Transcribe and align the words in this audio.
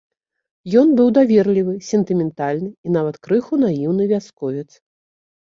Ён 0.79 0.87
быў 0.99 1.11
даверлівы, 1.17 1.75
сентыментальны, 1.89 2.71
і 2.87 2.97
нават 2.97 3.15
крыху 3.29 3.53
наіўны 3.65 4.03
вясковец. 4.15 4.69